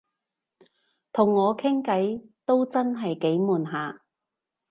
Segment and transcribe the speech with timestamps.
[1.13, 4.01] 同我傾偈都真係幾悶下